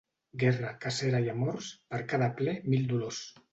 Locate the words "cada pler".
2.15-2.59